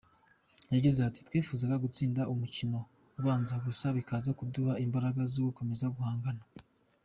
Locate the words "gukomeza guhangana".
5.47-6.43